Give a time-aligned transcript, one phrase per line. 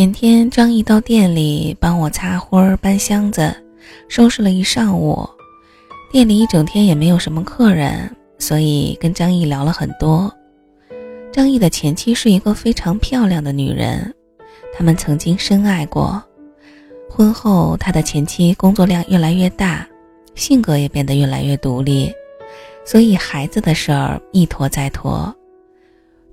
[0.00, 3.54] 前天张毅到店里帮我擦灰、搬箱子，
[4.08, 5.28] 收拾了一上午。
[6.10, 10.34] 店里一整天也没有什么客人，所以跟张毅聊了很多。
[11.30, 14.10] 张毅的前妻是一个非常漂亮的女人，
[14.74, 16.24] 他们曾经深爱过。
[17.10, 19.86] 婚后，他的前妻工作量越来越大，
[20.34, 22.10] 性格也变得越来越独立，
[22.86, 25.30] 所以孩子的事儿一拖再拖。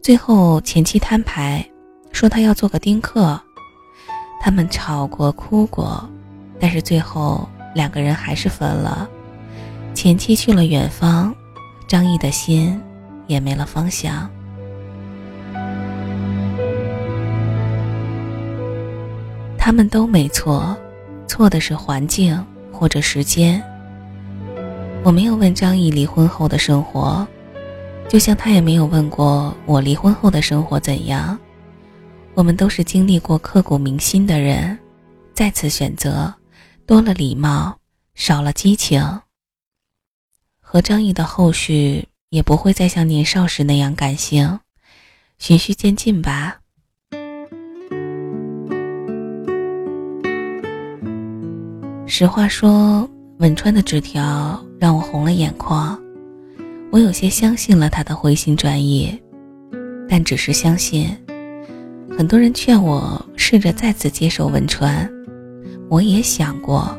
[0.02, 1.70] 最后，前妻摊牌，
[2.14, 3.38] 说她要做个丁克。
[4.40, 6.08] 他们吵过、哭过，
[6.60, 9.08] 但是最后两个人还是分了。
[9.94, 11.34] 前妻去了远方，
[11.88, 12.80] 张毅的心
[13.26, 14.30] 也没了方向。
[19.58, 20.78] 他们都没错，
[21.28, 23.62] 错的是环境或者时间。
[25.04, 27.28] 我没有问张毅离婚后的生活，
[28.08, 31.38] 就像他也没有问过我离婚后的生活怎样。
[32.38, 34.78] 我们都是经历过刻骨铭心的人，
[35.34, 36.32] 再次选择，
[36.86, 37.76] 多了礼貌，
[38.14, 39.02] 少了激情。
[40.62, 44.60] 和张毅的后续也不会再像年少时那样感性，
[45.40, 46.60] 循序渐进吧。
[52.06, 56.00] 实话说，文川的纸条让我红了眼眶，
[56.92, 59.20] 我有些相信了他的回心转意，
[60.08, 61.18] 但只是相信。
[62.18, 65.08] 很多人劝我试着再次接受文川，
[65.88, 66.98] 我也想过，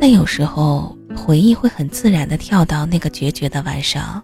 [0.00, 4.22] 但有时候回忆会很自然地跳到那个决绝的晚上。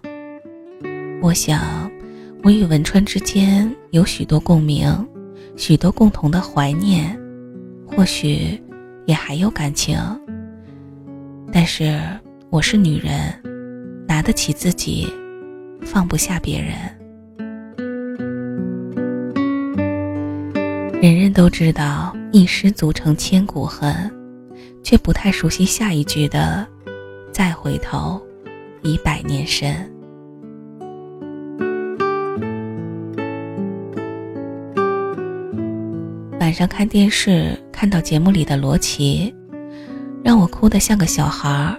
[1.21, 1.91] 我想，
[2.43, 4.87] 我与文川之间有许多共鸣，
[5.57, 7.19] 许多共同的怀念，
[7.85, 8.57] 或许。
[9.05, 9.99] 也还有感情，
[11.51, 11.99] 但是
[12.49, 13.37] 我是女人，
[14.07, 15.05] 拿得起自己，
[15.81, 16.73] 放不下别人。
[21.03, 23.93] 人人都知道一失足成千古恨，
[24.81, 26.65] 却不太熟悉下一句的
[27.29, 28.21] “再回头，
[28.83, 29.75] 已百年身”。
[36.39, 37.51] 晚上看电视。
[37.69, 39.35] 看到节目里的罗琦，
[40.23, 41.77] 让我哭得像个小孩儿。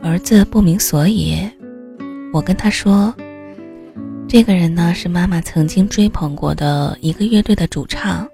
[0.00, 1.46] 儿子不明所以，
[2.32, 3.14] 我跟他说
[4.32, 8.28] ：“这个人呢，是妈妈曾经追捧过的一个乐队的主唱，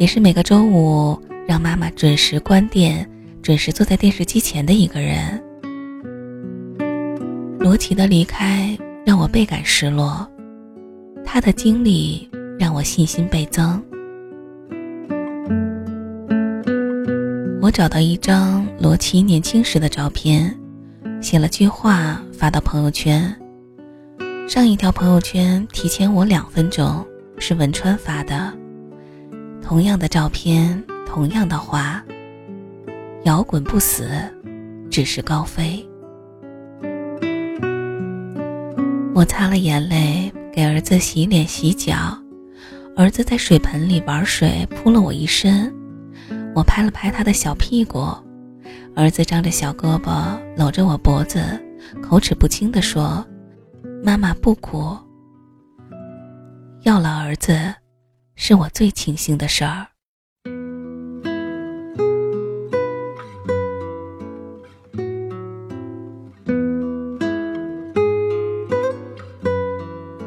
[0.00, 3.08] 也是每个周五让妈妈准时关店、
[3.40, 5.40] 准时坐在电视机前的一个人。”
[7.60, 8.76] 罗琦的离开
[9.06, 10.28] 让我倍感失落，
[11.24, 13.80] 他的经历让我信心倍增。
[17.62, 20.52] 我找到一张罗琦年轻时的照片，
[21.20, 23.32] 写了句话发到朋友圈。
[24.50, 27.06] 上一条朋友圈提前我两分钟，
[27.38, 28.52] 是文川发的。
[29.62, 32.02] 同样的照片，同样的话。
[33.22, 34.10] 摇滚不死，
[34.90, 35.88] 只是高飞。
[39.14, 41.94] 我擦了眼泪，给儿子洗脸洗脚，
[42.96, 45.72] 儿子在水盆里玩水，扑了我一身。
[46.56, 48.04] 我拍了拍他的小屁股，
[48.96, 51.40] 儿子张着小胳膊搂着我脖子，
[52.02, 53.24] 口齿不清地说
[54.02, 54.96] ：“妈妈不哭。”
[56.82, 57.74] 要了儿子，
[58.36, 59.86] 是我最庆幸的事儿。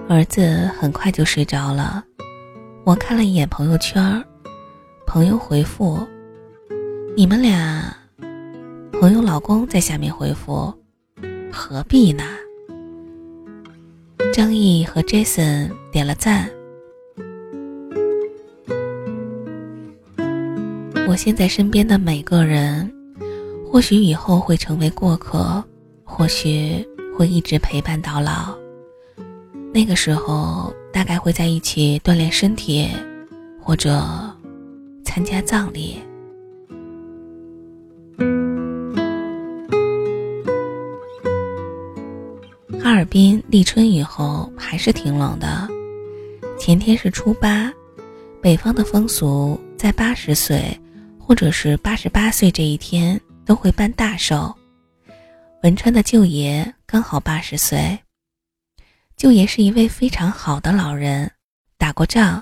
[0.07, 2.03] 儿子很快就睡着了，
[2.85, 4.23] 我看了一眼朋友圈，
[5.07, 6.07] 朋友回复。
[7.17, 7.95] 你们俩，
[9.01, 10.71] 朋友老公在下面回复
[11.51, 12.23] ：“何必呢？”
[14.33, 16.49] 张毅和 Jason 点了赞。
[21.07, 22.91] 我现在身边的每个人，
[23.63, 25.63] 或许以后会成为过客，
[26.03, 26.83] 或许
[27.15, 28.57] 会一直陪伴到老。
[29.71, 32.89] 那个时候，大概会在一起锻炼身体，
[33.61, 34.03] 或者
[35.05, 35.99] 参加葬礼。
[43.03, 45.67] 尔滨立春以后还是挺冷的。
[46.57, 47.69] 前天是初八，
[48.41, 50.79] 北方的风俗在八十岁
[51.19, 54.55] 或者是八十八岁这一天都会办大寿。
[55.63, 57.99] 文川的舅爷刚好八十岁，
[59.17, 61.29] 舅爷是一位非常好的老人，
[61.77, 62.41] 打过仗。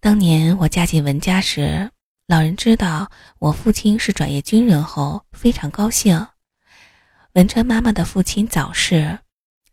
[0.00, 1.90] 当年我嫁进文家时，
[2.26, 6.26] 老人知道我父亲是转业军人后，非常高兴。
[7.32, 9.18] 文川妈妈的父亲早逝。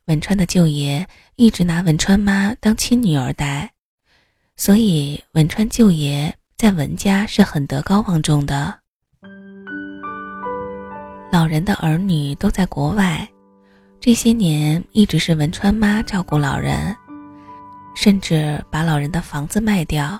[0.09, 3.69] 文川的舅爷一直拿文川妈当亲女儿待，
[4.57, 8.73] 所以文川舅爷在文家是很德高望重的。
[11.31, 13.29] 老人的儿女都在国外，
[13.99, 16.95] 这些年一直是文川妈照顾老人，
[17.93, 20.19] 甚至把老人的房子卖掉，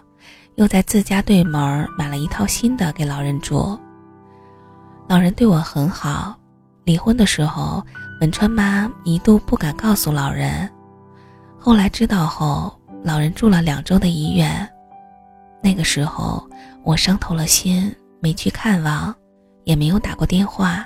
[0.54, 3.76] 又在自家对门买了一套新的给老人住。
[5.08, 6.40] 老人对我很好，
[6.84, 7.84] 离婚的时候，
[8.19, 10.69] 文川妈一度不敢告诉老人，
[11.57, 14.69] 后来知道后，老人住了两周的医院。
[15.63, 16.45] 那个时候
[16.83, 19.16] 我伤透了心，没去看望，
[19.63, 20.86] 也没有打过电话。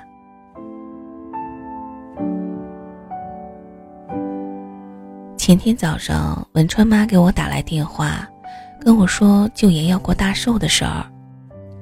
[5.36, 8.28] 前天早上，文川妈给我打来电话，
[8.80, 11.04] 跟我说舅爷要过大寿的事儿。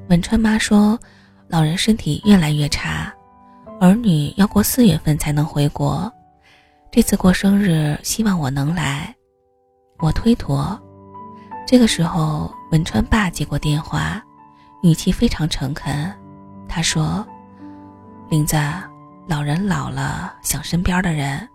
[0.08, 0.98] 文川妈说，
[1.50, 3.14] 老人身体越来越差，
[3.82, 6.14] 儿女要过四月份才能回国。
[6.92, 9.12] 这次过生日，希望我能来。
[9.98, 10.80] 我推脱。
[11.66, 14.24] 这个时候，文川爸接过电话，
[14.84, 16.14] 语气非常诚恳。
[16.70, 17.26] 他说
[18.30, 18.56] ：“林子，
[19.28, 21.50] 老人老了，想身边的人。”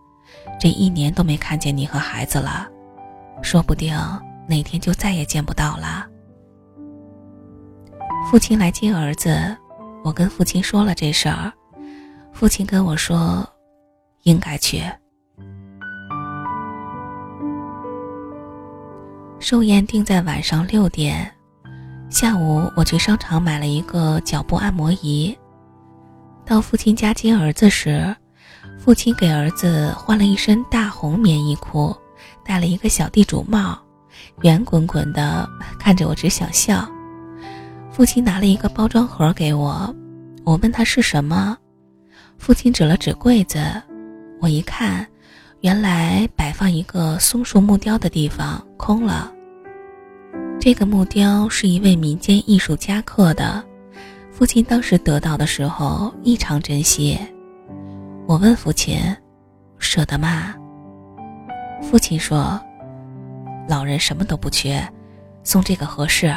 [0.59, 2.67] 这一年都没看见你和孩子了，
[3.41, 3.97] 说不定
[4.49, 6.05] 哪天就再也见不到了。
[8.29, 9.57] 父亲来接儿子，
[10.03, 11.53] 我跟父亲说了这事儿，
[12.39, 13.49] 父亲跟我说，
[14.25, 14.83] 应该去。
[19.39, 21.33] 寿宴定在晚上六点，
[22.11, 25.35] 下午我去商场买了一个脚部按摩仪，
[26.45, 28.15] 到父亲家接儿子时。
[28.79, 31.97] 父亲给儿子换了一身大红棉衣裤，
[32.45, 33.79] 戴了一个小地主帽，
[34.43, 35.49] 圆滚滚的，
[35.79, 36.87] 看着我只想笑。
[37.91, 39.95] 父亲拿了一个包装盒给我，
[40.45, 41.57] 我问他是什么，
[42.39, 43.59] 父亲指了指柜子，
[44.41, 45.07] 我一看，
[45.61, 49.33] 原来摆放一个松树木雕的地方空了。
[50.61, 53.65] 这个木雕是一位民间艺术家刻的，
[54.31, 57.19] 父亲当时得到的时候异常珍惜。
[58.27, 58.99] 我问父亲
[59.79, 60.55] ：“舍得吗？”
[61.83, 62.61] 父亲说
[63.69, 64.83] ：“老人什么都不缺，
[65.43, 66.35] 送这个合适。”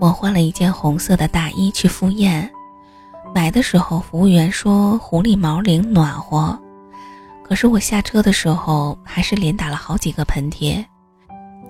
[0.00, 2.48] 我换了一件红色的大衣去赴宴，
[3.34, 6.56] 买的时候服务员说狐狸毛领暖和，
[7.42, 10.84] 可是我下车的时候还是连打了好几个喷嚏。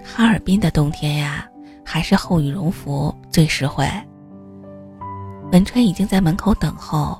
[0.04, 1.48] 哈尔滨的冬天呀，
[1.84, 3.88] 还是厚羽绒服最实惠。
[5.50, 7.18] 文川已经在门口等候，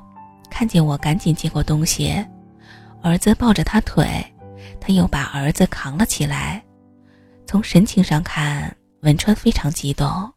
[0.51, 2.23] 看见我赶紧接过东西，
[3.03, 4.07] 儿子抱着他腿，
[4.79, 6.63] 他又把儿子扛了起来。
[7.47, 10.31] 从神情上看，文川非常激动。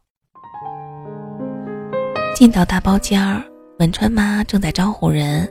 [2.34, 3.44] 进到大包间儿，
[3.78, 5.48] 文川妈正在招呼人，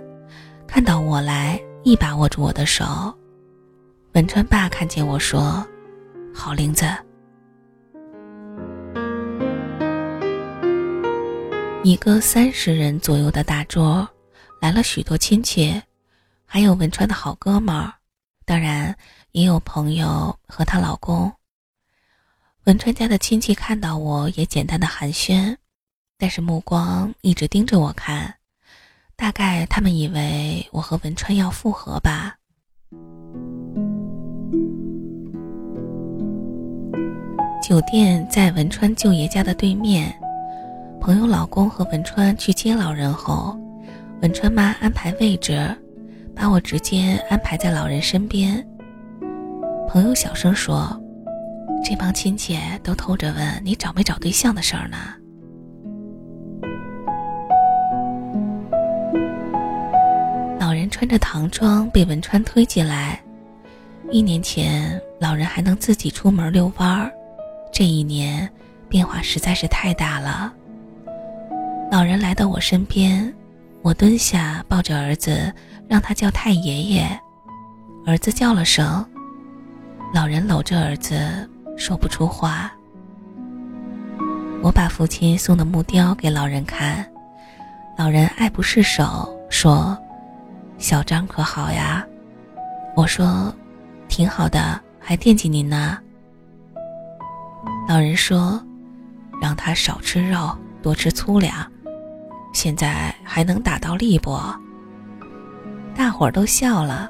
[0.68, 2.83] 看到我来，一把握住我的手。
[4.13, 5.66] 文川爸看见我说
[6.33, 6.86] ：“好玲子。”
[11.83, 14.07] 一个三十人左右的大桌，
[14.60, 15.81] 来了许多亲戚，
[16.45, 17.94] 还有文川的好哥们儿，
[18.44, 18.94] 当然
[19.31, 21.31] 也有朋友和她老公。
[22.66, 25.56] 文川家的亲戚看到我也简单的寒暄，
[26.21, 28.31] 但是目光一直盯着我看，
[29.15, 32.35] 大概他们以为我和文川要复合吧。
[37.63, 40.15] 酒店在文川舅爷家的对面。
[41.00, 43.60] 朋友老公和文川去接老人后，
[44.22, 45.75] 文川妈安排位置，
[46.36, 48.63] 把我直接安排在老人身边。
[49.89, 50.96] 朋友小声说
[51.84, 54.98] ：“这帮亲戚都偷着问你找没找对象的事儿呢。”
[61.01, 63.20] 穿着唐装被文川推进来。
[64.12, 67.12] 一年前，老人还能自己出门遛弯儿，
[67.74, 68.48] 这一年
[68.88, 70.53] 变化实在是太大了。
[71.91, 73.34] 老人来到我身边，
[73.81, 75.51] 我蹲下抱着儿子，
[75.88, 77.20] 让他叫太爷爷。
[78.05, 79.03] 儿子叫了声，
[80.13, 82.72] 老人搂着儿子，说不出话。
[84.62, 87.03] 我把父亲送的木雕给老人看，
[87.98, 89.98] 老人爱不释手，说
[90.81, 92.05] ：“小张可好呀？”
[92.97, 93.53] 我说
[94.09, 95.97] ：“挺好的，还惦记您呢。”
[97.88, 98.61] 老人说
[99.41, 101.65] ：“让他少吃肉，多吃粗粮。”
[102.53, 104.38] 现在还能打到力不？
[105.95, 107.09] 大伙儿都笑了。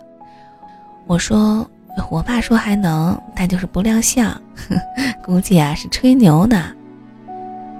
[1.07, 1.67] 我说
[2.11, 4.39] ：“我爸说还能，但就是不亮相，
[5.23, 6.71] 估计啊是吹牛呢。”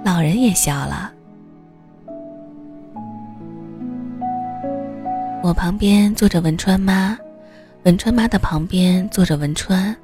[0.04, 1.11] 老人也笑了。
[5.42, 7.18] 我旁边坐着文川妈，
[7.82, 9.94] 文川妈的旁边坐着文川，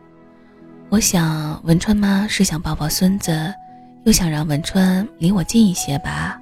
[0.88, 3.54] 我想文川妈是想抱抱孙子，
[4.02, 6.40] 又想让文川离我近一些吧。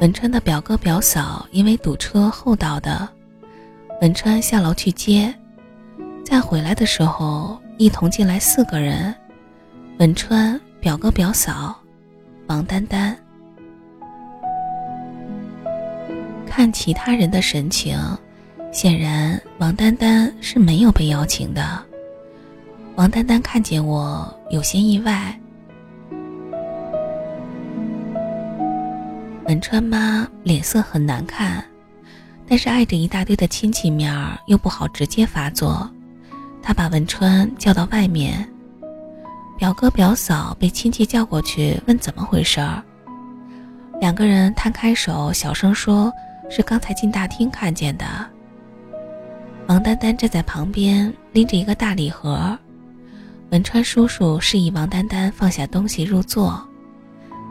[0.00, 3.08] 文川的表哥表嫂因为堵车后到的，
[4.00, 5.32] 文川下楼去接，
[6.24, 9.14] 在回来的时候一同进来四个人：
[10.00, 11.80] 文川、表哥、表嫂、
[12.48, 13.16] 王丹丹。
[16.56, 17.98] 看其他人的神情。
[18.70, 21.82] 显然，王丹丹是没有被邀请的。
[22.94, 25.36] 王丹丹看见我，有些意外。
[29.46, 31.64] 文川妈脸色很难看，
[32.46, 35.90] 但是碍着一大堆的亲戚面儿，又不好直接发作。
[36.62, 38.48] 她把文川叫到外面，
[39.58, 42.80] 表哥表嫂被亲戚叫过去问怎么回事儿。
[44.00, 46.12] 两个人摊开手，小声说
[46.54, 48.04] ：“是刚才进大厅看见的。”
[49.66, 52.56] 王丹丹站在旁边，拎着一个大礼盒。
[53.50, 56.64] 文川叔叔示意王丹丹放下东西入座。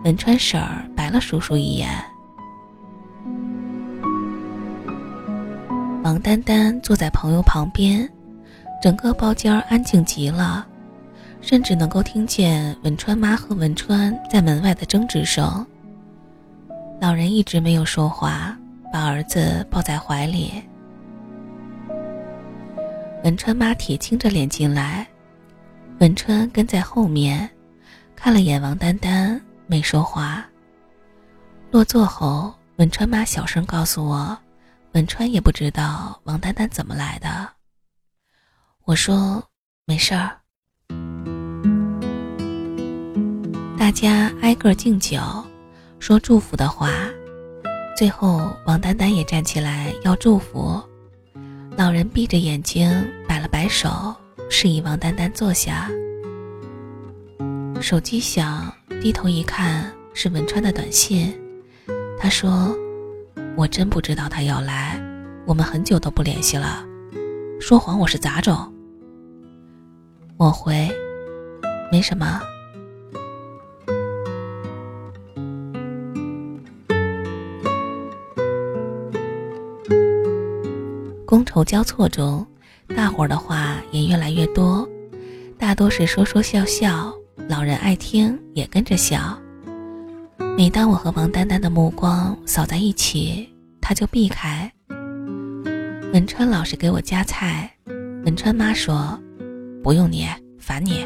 [0.06, 1.90] 文川婶儿白了叔叔一眼。
[6.04, 8.10] 王丹丹坐在朋友旁边，
[8.82, 10.66] 整个包间安静极了，
[11.42, 15.66] 甚至能够听见文川妈和文川在门外的争执声。
[17.02, 18.58] 老人一直没有说话，
[18.94, 20.54] 把儿子抱在怀里。
[23.24, 25.08] 文川妈铁青着脸进来，
[26.00, 27.50] 文川跟在后面，
[28.16, 30.46] 看了眼王丹丹，没说话。
[31.72, 34.38] 落座后，文川妈小声告诉我，
[34.92, 37.50] 文川也不知道王丹丹怎么来的。
[38.86, 39.44] 我说
[39.86, 40.38] 没事儿。
[43.76, 45.20] 大家挨个敬酒，
[45.98, 46.92] 说祝福的话，
[47.96, 50.82] 最后王丹丹也站起来要祝福。
[51.78, 52.90] 老人闭着眼睛，
[53.28, 54.16] 摆了摆手，
[54.50, 55.90] 示意王丹丹坐下。
[57.82, 58.72] 手机响，
[59.02, 61.36] 低头一看是文川的短信。
[62.20, 62.76] 他说
[63.58, 65.00] ：“我真不知道他要来，
[65.46, 66.86] 我们很久都不联系了。
[67.60, 68.72] 说谎我是杂种。”
[70.38, 70.90] 我回
[71.92, 72.42] ：“没什么。”
[81.34, 82.46] 觥筹交错中，
[82.96, 84.88] 大伙儿的话也越来越多，
[85.58, 87.12] 大多是说说笑笑，
[87.50, 89.36] 老人爱听也跟着笑。
[90.56, 94.72] 每当我和王丹丹的目光扫在一起，他就避开。
[96.14, 97.68] 文川老是给我夹菜，
[98.26, 99.20] 文川妈说
[99.82, 100.28] ：“不用你，
[100.60, 101.04] 烦你。”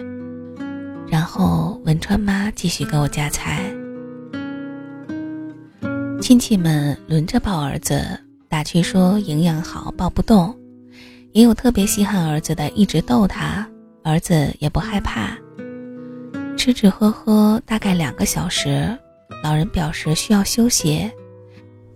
[1.07, 3.63] 然后文川妈继续给我夹菜。
[6.22, 8.26] 亲戚们轮着抱儿子。
[8.50, 10.56] 打趣说营养好抱不动，
[11.34, 13.68] 也有特别稀罕儿子的，一直逗他，
[14.04, 15.38] 儿子也不害怕。
[16.56, 18.98] 吃吃喝喝大概两个小时，
[19.44, 21.10] 老人表示需要休息，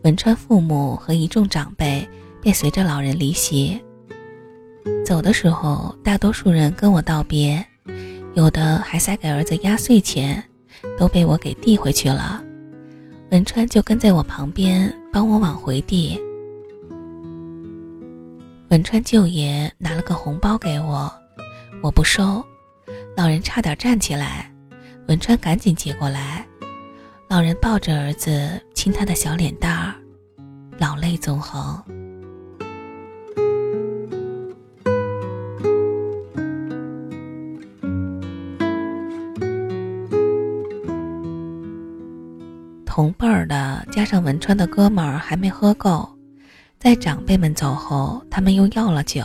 [0.04, 2.08] 文川父母和一众长辈
[2.42, 3.82] 便随着老人离席。
[5.06, 7.64] 走的时候，大多数人跟我道别，
[8.34, 10.44] 有的还塞给儿子压岁钱，
[10.98, 12.44] 都被我给递回去了。
[13.32, 16.20] 文川就跟在我旁边帮我往回递。
[18.72, 21.14] 文川舅爷拿了个红包给我，
[21.84, 22.42] 我不收，
[23.18, 24.50] 老人差点站起来，
[25.10, 26.48] 文川赶紧接过来，
[27.28, 29.94] 老人抱着儿子亲他的小脸蛋儿，
[30.80, 31.84] 老泪纵横。
[42.86, 46.10] 同辈儿的加上文川的哥们儿还没喝够。
[46.82, 49.24] 在长辈们走后，他们又要了酒。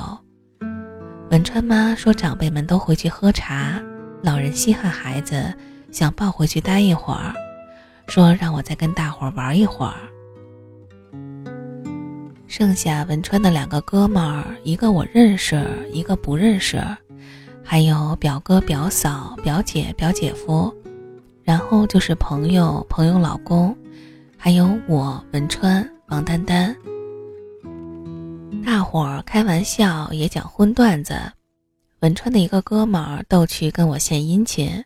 [1.30, 3.80] 文川妈说：“长辈们都回去喝茶，
[4.22, 5.42] 老人稀罕孩子，
[5.90, 7.32] 想抱回去待一会儿，
[8.08, 9.94] 说让我再跟大伙儿玩一会儿。”
[12.46, 16.78] 剩下文川的两个哥们儿，一个我认识，一个不认识，
[17.64, 20.70] 还有表哥、表嫂、表姐、表姐夫，
[21.42, 23.75] 然后就是朋友、朋友老公，
[24.36, 26.76] 还有我文川、王丹丹。
[28.66, 31.32] 大伙儿开玩笑也讲荤段子，
[32.00, 34.85] 文川的一个哥们儿逗趣跟我献殷勤，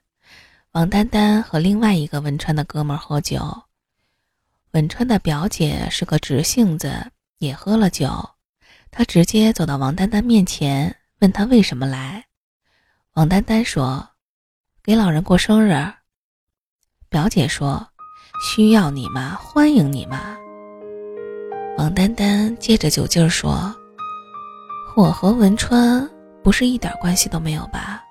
[0.72, 3.40] 王丹丹和另外一个文川的哥们儿喝酒，
[4.72, 8.12] 文川的表姐是个直性子，也喝了酒，
[8.90, 12.26] 她直接走到王丹丹面前，问她为什么来，
[13.14, 14.06] 王丹丹说，
[14.82, 15.74] 给老人过生日。
[17.08, 17.88] 表姐说，
[18.44, 19.36] 需要你吗？
[19.36, 20.36] 欢迎你吗？
[21.80, 23.74] 王丹丹借着酒劲儿说
[24.94, 26.06] ：“我和文川
[26.42, 28.04] 不是一点关系都没有吧？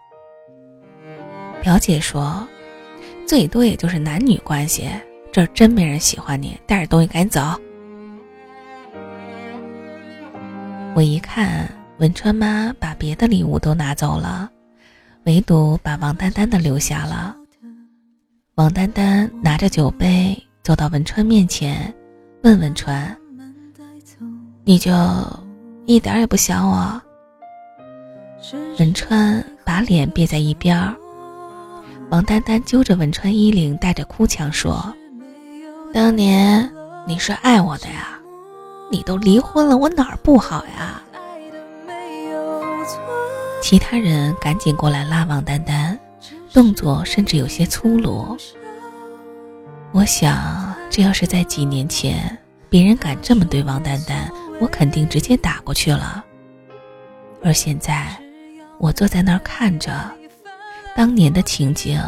[1.61, 2.47] 表姐说，
[3.27, 4.89] 最多也就是男女关系。
[5.31, 7.41] 这真没人喜欢你，带着东西赶紧走。
[10.95, 14.49] 我一看，文川妈把别的礼物都拿走了，
[15.25, 17.35] 唯独把王丹丹的留下了。
[18.55, 21.93] 王丹丹拿着酒杯走到文川面前，
[22.41, 23.15] 问文川
[24.69, 24.91] ：“你就
[25.87, 27.01] 一点儿也不想我？”
[28.77, 30.95] 文川把脸别在一边儿。
[32.11, 34.93] 王丹丹揪着文川衣领，带着哭腔说。
[35.91, 36.71] 当年
[37.07, 38.19] 你是爱我的呀，
[38.91, 41.01] 你都离婚了，我哪儿不好呀？
[43.63, 45.97] 其他人赶紧过来拉王丹丹，
[46.53, 48.37] 动作甚至有些粗鲁。
[49.93, 52.37] 我想，这要是在几年前，
[52.69, 56.23] 别人敢这么对王丹丹，我肯定直接打过去了。
[57.43, 58.07] 而现在，
[58.77, 59.91] 我坐在那儿看着，
[60.95, 62.01] 当年的情景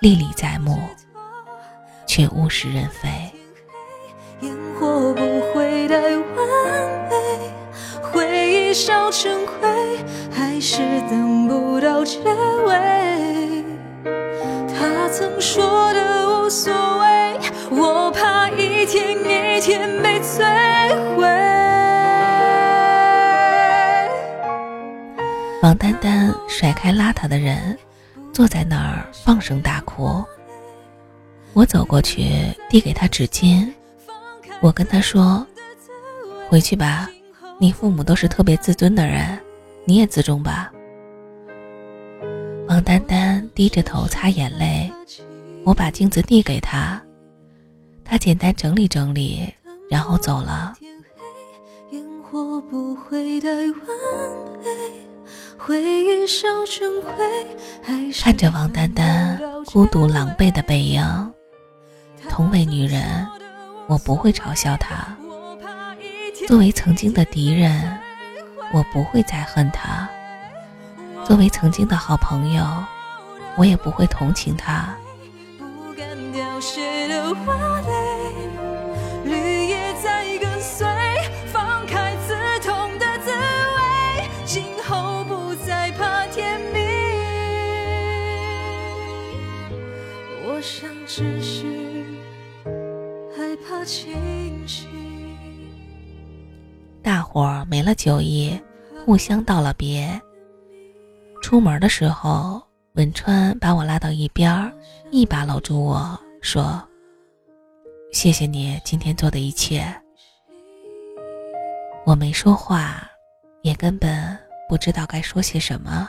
[0.00, 0.78] 历历在目。
[2.06, 3.08] 却物是人非。
[4.40, 6.18] 烟火不会太完
[7.08, 7.16] 美，
[8.02, 9.98] 回忆烧成灰，
[10.30, 12.18] 还是等不到结
[12.66, 13.64] 尾。
[14.68, 20.44] 他曾说的无所谓，我怕一天一天被摧
[21.16, 21.43] 毁。
[25.64, 27.74] 王丹丹甩开邋遢的人，
[28.34, 30.22] 坐在那儿放声大哭。
[31.54, 32.28] 我走过去，
[32.68, 33.72] 递给他纸巾。
[34.60, 35.46] 我跟他说
[36.50, 37.08] ：“回去吧，
[37.58, 39.40] 你父母都是特别自尊的人，
[39.86, 40.70] 你也自重吧。”
[42.68, 44.92] 王丹丹低着头擦眼泪。
[45.64, 47.02] 我把镜子递给他，
[48.04, 49.48] 他简单整理整理，
[49.88, 50.74] 然后走了
[51.90, 54.53] 烟火不会太晚。
[58.22, 59.40] 看着王丹丹
[59.72, 61.02] 孤独狼狈的背影。
[62.28, 63.26] 同为女人，
[63.86, 65.16] 我不会嘲笑她。
[66.46, 67.98] 作为曾经的敌人，
[68.72, 70.06] 我不会再恨她。
[71.24, 72.62] 作为曾经的好朋友，
[73.56, 74.94] 我也不会同情他。
[90.54, 91.64] 我想只是
[93.36, 94.14] 害怕清
[94.68, 94.88] 醒。
[97.02, 98.56] 大伙儿没了酒意，
[99.04, 100.08] 互相道了别。
[101.42, 102.62] 出门的时候，
[102.92, 104.72] 文川把我拉到一边，
[105.10, 106.80] 一把搂住我说
[108.14, 109.84] ：“谢谢你今天做的一切。”
[112.06, 113.10] 我没说话，
[113.62, 114.38] 也根本
[114.68, 116.08] 不知道该说些什么。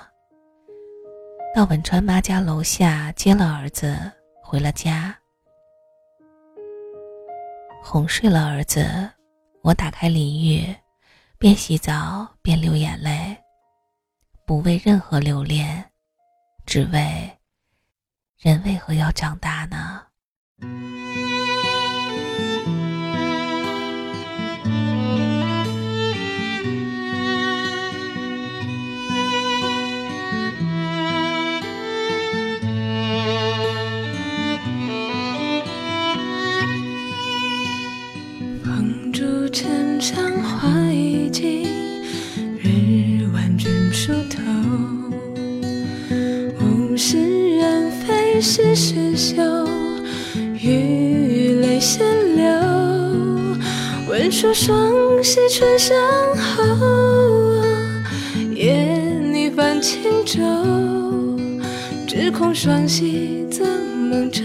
[1.55, 3.97] 到文川妈家楼下接了儿子，
[4.55, 5.13] 回了家。
[7.83, 9.11] 哄睡了儿子，
[9.63, 10.73] 我打开淋浴，
[11.37, 13.35] 边洗澡边流眼泪，
[14.45, 15.83] 不为任何留恋，
[16.65, 17.29] 只为
[18.37, 20.03] 人为何要长大呢？
[48.47, 49.41] 是世休，
[50.61, 52.05] 雨泪先
[52.35, 52.45] 流。
[54.07, 55.97] 闻说双溪春相
[56.37, 57.55] 候，
[58.53, 58.87] 夜
[59.33, 60.43] 拟泛轻舟。
[62.05, 63.67] 只恐双溪赠
[64.11, 64.43] 梦舟，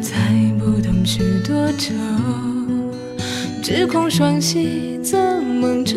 [0.00, 0.14] 载
[0.56, 1.94] 不动许多愁。
[3.60, 5.96] 只恐双溪赠梦舟，